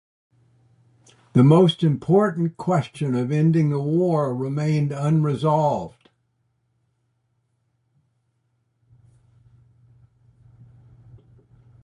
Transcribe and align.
The 1.33 1.43
most 1.43 1.83
important 1.83 2.57
question 2.57 3.13
of 3.13 3.31
ending 3.31 3.69
the 3.69 3.79
war 3.79 4.33
remained 4.35 4.91
unresolved. 4.91 6.09